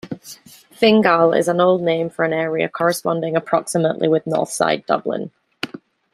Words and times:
Fingal 0.71 1.31
is 1.31 1.47
an 1.47 1.61
old 1.61 1.83
name 1.83 2.09
for 2.09 2.25
an 2.25 2.33
area 2.33 2.67
corresponding 2.67 3.35
approximately 3.35 4.07
with 4.07 4.25
Northside 4.25 4.83
Dublin. 4.87 5.29